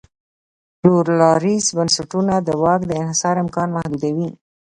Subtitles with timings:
[0.79, 4.29] پلورالایز بنسټونه د واک دانحصار امکان محدودوي.